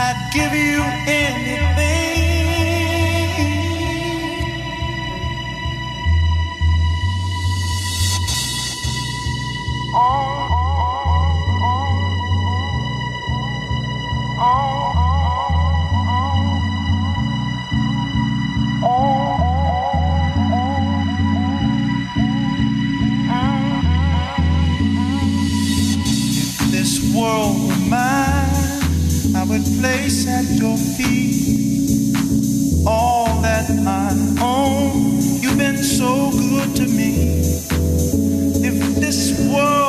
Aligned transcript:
I'd 0.00 0.30
give 0.32 0.52
you 0.54 0.80
anything. 1.10 1.77
War. 39.52 39.87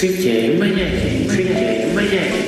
Siedzień, 0.00 0.58
maniakiem, 0.58 1.36
siedzień, 1.36 1.94
maniakiem. 1.94 2.46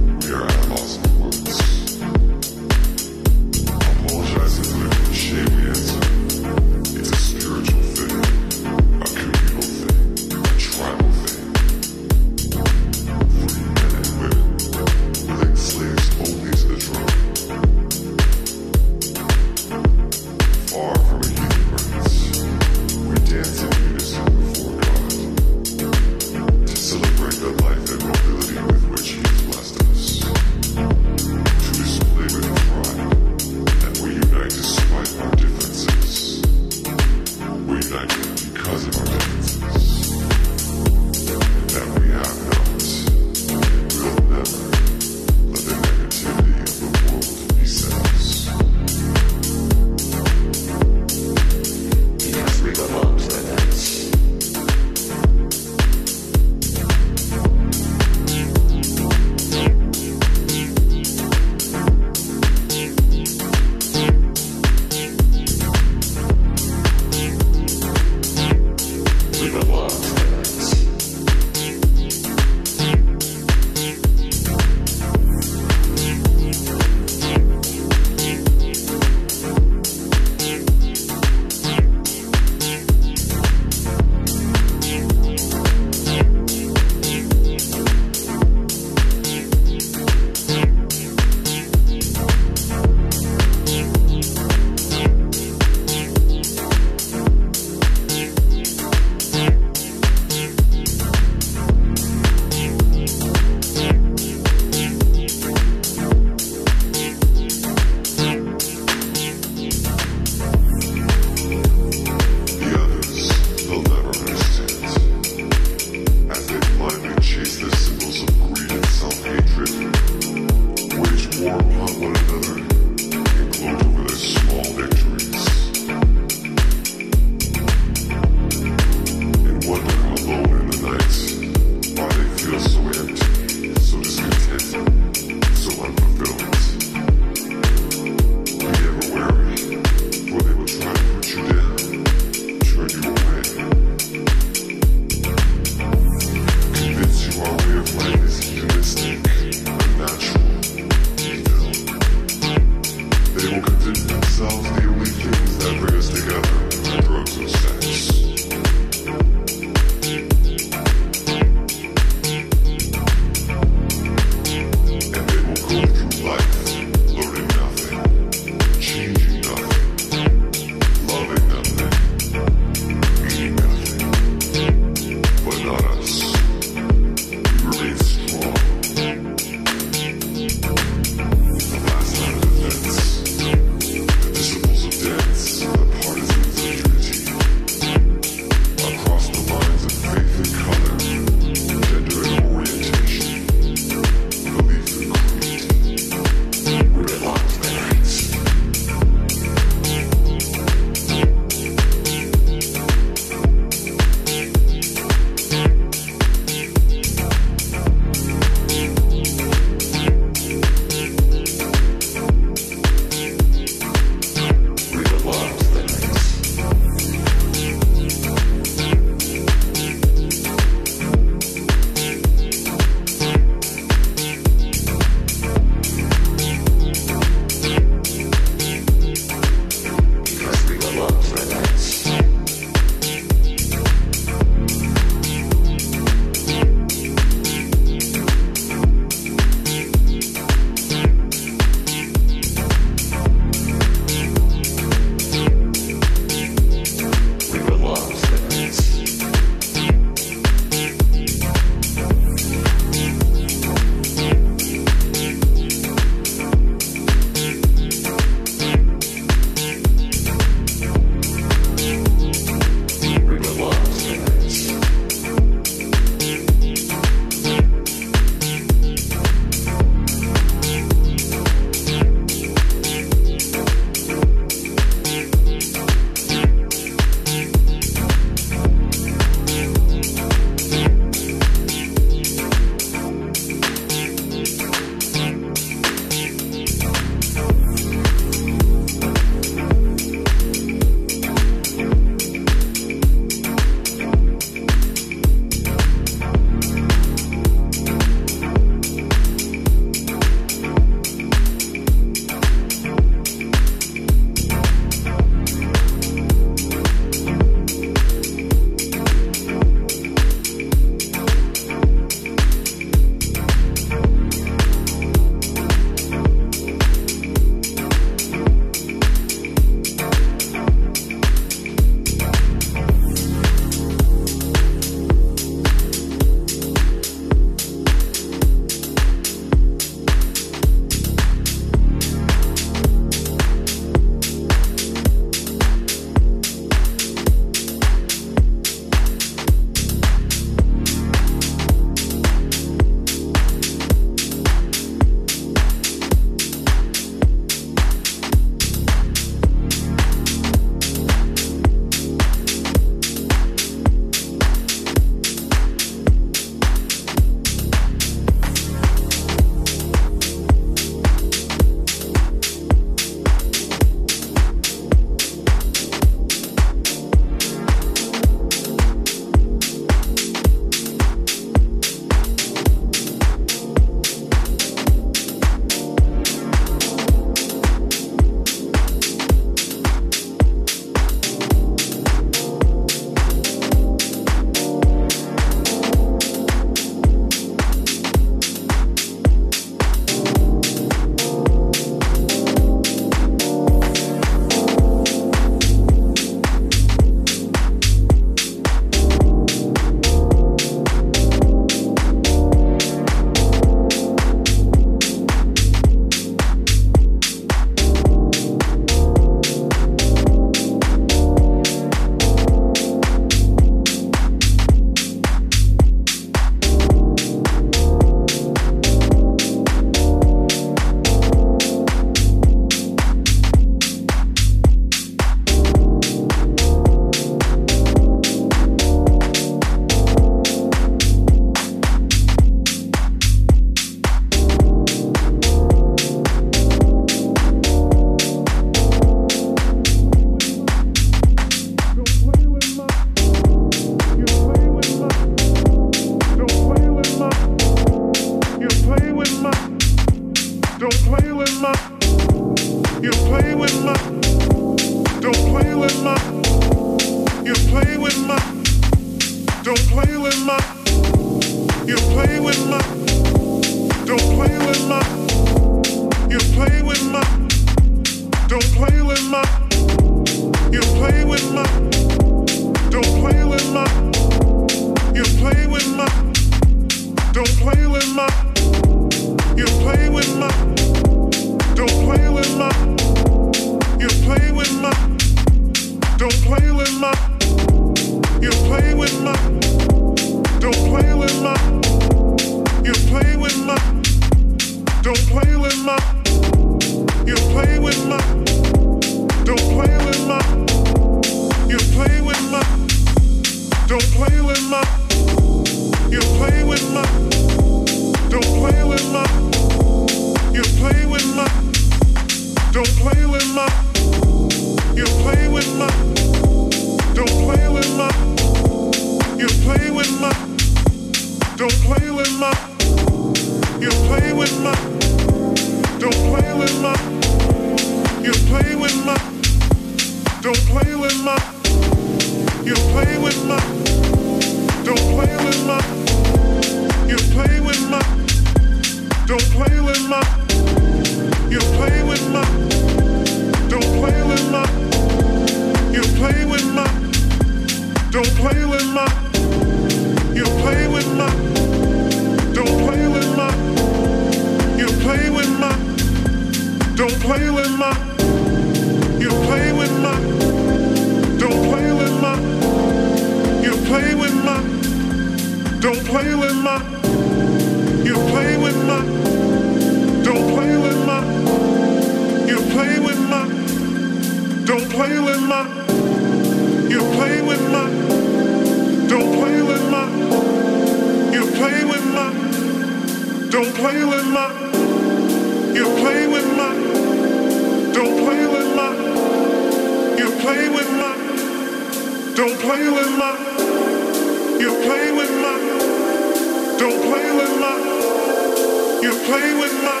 You 599.02 599.12
play 599.26 599.54
with 599.54 599.74
my, 599.84 600.00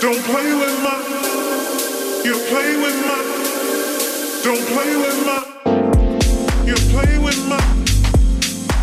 don't 0.00 0.22
play 0.24 0.54
with 0.54 0.82
my. 0.82 0.96
You 2.24 2.34
play 2.48 2.76
with 2.76 2.96
my, 3.06 3.20
don't 4.42 4.64
play 4.72 4.96
with 4.96 5.26
my. 5.26 5.42
You 6.66 6.74
play 6.90 7.18
with 7.18 7.46
my, 7.46 7.60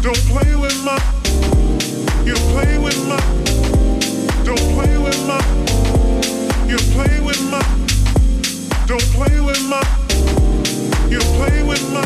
don't 0.01 0.23
play 0.29 0.55
with 0.55 0.83
my. 0.85 0.99
You 2.23 2.35
play 2.53 2.77
with 2.77 3.07
my, 3.07 3.19
don't 4.45 4.67
play 4.75 4.97
with 4.97 5.27
my. 5.27 5.41
You 6.69 6.77
play 6.93 7.19
with 7.19 7.41
my, 7.49 7.63
don't 8.87 9.01
play 9.11 9.41
with 9.41 9.63
my. 9.67 9.81
You 11.09 11.19
play 11.19 11.63
with 11.63 11.83
my, 11.91 12.05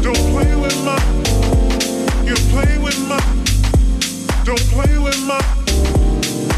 don't 0.00 0.24
play 0.30 0.54
with 0.54 0.84
my. 0.84 0.96
You 2.24 2.34
play 2.52 2.78
with 2.78 2.98
my, 3.08 3.20
don't 4.44 4.66
play 4.70 4.98
with 4.98 5.26
my. 5.26 5.55